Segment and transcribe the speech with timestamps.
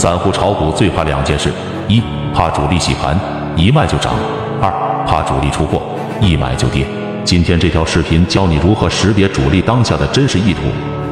[0.00, 1.52] 散户炒股最怕两件事：
[1.86, 2.02] 一
[2.34, 3.14] 怕主力洗盘，
[3.54, 4.14] 一卖就涨；
[4.58, 4.72] 二
[5.06, 5.82] 怕主力出货，
[6.22, 6.86] 一买就跌。
[7.22, 10.60] 今天这条视频教你如何识别主力当下的真实意图，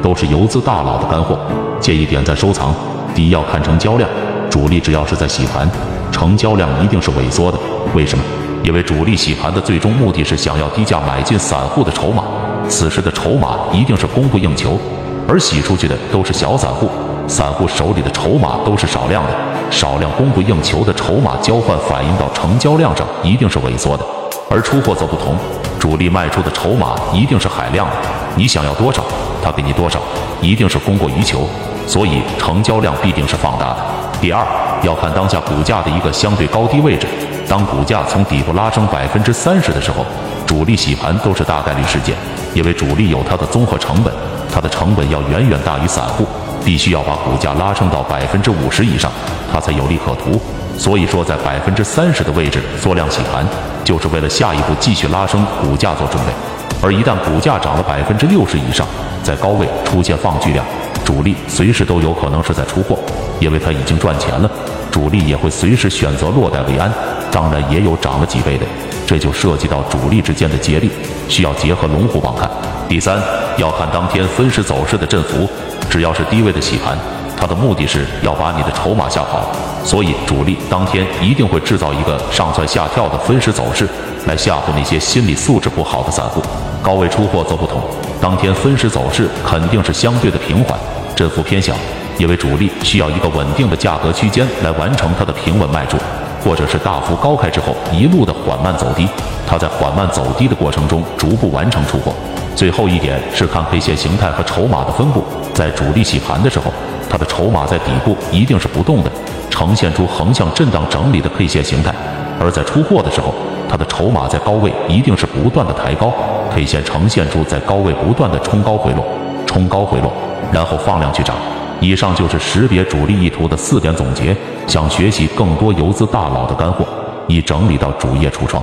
[0.01, 1.37] 都是游资大佬的干货，
[1.79, 2.73] 建议点赞收藏。
[3.13, 4.09] 第一要看成交量，
[4.49, 5.69] 主力只要是在洗盘，
[6.11, 7.59] 成交量一定是萎缩的。
[7.93, 8.23] 为什么？
[8.63, 12.23] 因为主力洗盘的最终目的是想要低价买进散户的筹码，
[12.67, 14.79] 此时的筹码一定是供不应求，
[15.27, 16.89] 而洗出去的都是小散户。
[17.29, 19.29] 散户手里的筹码都是少量的，
[19.69, 24.03] 少量供不应求的筹码交换反映到成交量上，一定是萎缩的。
[24.49, 25.35] 而出货则不同，
[25.79, 27.93] 主力卖出的筹码一定是海量的，
[28.35, 29.03] 你想要多少，
[29.43, 29.99] 他给你多少，
[30.41, 31.47] 一定是供过于求，
[31.85, 33.77] 所以成交量必定是放大的。
[34.19, 34.43] 第二，
[34.81, 37.05] 要看当下股价的一个相对高低位置，
[37.47, 40.03] 当股价从底部拉升百分之三十的时候，
[40.47, 42.15] 主力洗盘都是大概率事件，
[42.55, 44.11] 因为主力有它的综合成本，
[44.51, 46.25] 它的成本要远远大于散户。
[46.69, 49.11] 必须要把股价拉升到百分之五十以上，
[49.51, 50.39] 它才有利可图。
[50.77, 53.43] 所以说，在百分之三十的位置缩量洗盘，
[53.83, 56.31] 就是为了下一步继续拉升股价做准备。
[56.79, 58.85] 而一旦股价涨了百分之六十以上，
[59.23, 60.63] 在高位出现放巨量，
[61.03, 62.99] 主力随时都有可能是在出货，
[63.39, 64.51] 因为它已经赚钱了，
[64.91, 66.93] 主力也会随时选择落袋为安。
[67.31, 68.65] 当然，也有涨了几倍的，
[69.07, 70.91] 这就涉及到主力之间的接力，
[71.27, 72.47] 需要结合龙虎榜看。
[72.89, 73.21] 第三，
[73.55, 75.47] 要看当天分时走势的振幅。
[75.91, 76.97] 只要是低位的洗盘，
[77.37, 79.47] 它的目的是要把你的筹码吓跑，
[79.85, 83.87] 所以主力当天一定会制造一个上蹿下跳的分时走势，
[84.25, 86.41] 来吓唬那些心理素质不好的散户。
[86.81, 87.79] 高位出货则不同，
[88.19, 90.75] 当天分时走势肯定是相对的平缓，
[91.15, 91.75] 振幅偏小，
[92.17, 95.95] 因为主力需要一个稳定的价格区间来完成它的平稳卖出，
[96.43, 99.07] 或者是大幅高开之后一路的缓慢走低，
[99.45, 102.15] 它在缓慢走低的过程中逐步完成出货。
[102.59, 106.65] 最后一点是看 K 线形态和筹码的分布，在主力洗盘的时候，
[107.09, 109.09] 它的筹码在底部一定是不动的，
[109.49, 111.93] 呈现出横向震荡整理的 K 线形态；
[112.37, 113.33] 而在出货的时候，
[113.69, 116.11] 它的筹码在高位一定是不断的抬高
[116.53, 119.05] ，K 线呈现出在高位不断的冲高回落，
[119.45, 120.11] 冲高回落，
[120.51, 121.37] 然后放量去涨。
[121.79, 124.35] 以上就是识别主力意图的四点总结。
[124.67, 126.85] 想学习更多游资大佬的干货，
[127.27, 128.61] 已整理到主页橱窗。